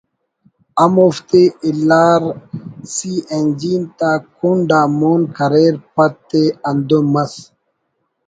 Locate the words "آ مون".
4.79-5.21